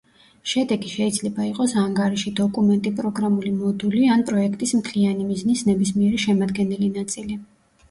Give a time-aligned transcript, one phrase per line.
[0.51, 7.41] შედეგი შეიძლება იყოს ანგარიში, დოკუმენტი, პროგრამული მოდული ან პროექტის მთლიანი მიზნის ნებისმიერი შემადგენელი ნაწილი.